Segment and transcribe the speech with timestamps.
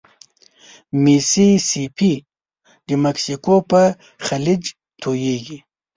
[1.03, 2.13] ميسي سي پي
[2.87, 3.81] د مکسیکو په
[4.25, 4.63] خلیج
[5.01, 5.57] توییږي.